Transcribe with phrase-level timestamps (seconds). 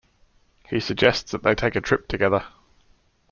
[0.67, 2.43] He suggests that they take a trip together.